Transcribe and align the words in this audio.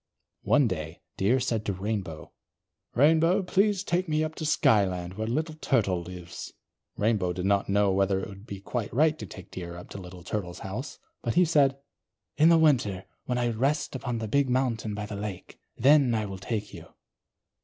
One 0.41 0.67
day, 0.67 0.99
Deer 1.15 1.39
said 1.39 1.63
to 1.67 1.73
Rainbow: 1.73 2.31
"Rainbow, 2.95 3.43
please 3.43 3.83
take 3.83 4.09
me 4.09 4.23
up 4.23 4.33
to 4.33 4.47
Skyland 4.47 5.13
where 5.13 5.27
Little 5.27 5.53
Turtle 5.53 6.01
lives." 6.01 6.53
Rainbow 6.97 7.33
did 7.33 7.45
not 7.45 7.69
know 7.69 7.91
whether 7.91 8.19
it 8.19 8.27
would 8.27 8.47
be 8.47 8.61
quite 8.61 8.91
right 8.91 9.15
to 9.19 9.27
take 9.27 9.51
Deer 9.51 9.75
up 9.77 9.91
to 9.91 9.99
Little 9.99 10.23
Turtle's 10.23 10.57
house, 10.65 10.97
but 11.21 11.35
he 11.35 11.45
said: 11.45 11.77
"In 12.35 12.49
the 12.49 12.57
winter, 12.57 13.05
when 13.25 13.37
I 13.37 13.49
rest 13.49 13.93
upon 13.93 14.17
the 14.17 14.27
big 14.27 14.49
mountain 14.49 14.95
by 14.95 15.05
the 15.05 15.15
lake, 15.15 15.59
then 15.77 16.15
I 16.15 16.25
will 16.25 16.39
take 16.39 16.73
you." 16.73 16.87